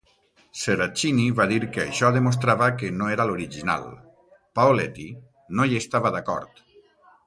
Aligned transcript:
Seracini 0.61 1.25
va 1.39 1.45
dir 1.51 1.59
que 1.75 1.83
això 1.83 2.09
demostrava 2.17 2.71
que 2.81 2.91
no 3.03 3.11
era 3.19 3.29
l'original; 3.33 3.87
Paoletti 4.61 5.09
no 5.61 5.67
hi 5.73 5.83
estava 5.87 6.19
d'acord. 6.19 6.69